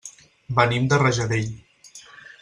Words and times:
Venim 0.59 0.87
de 0.93 0.99
Rajadell. 1.03 1.51